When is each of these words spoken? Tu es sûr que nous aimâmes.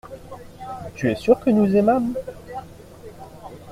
Tu 0.95 1.11
es 1.11 1.15
sûr 1.15 1.39
que 1.39 1.51
nous 1.51 1.75
aimâmes. 1.75 2.15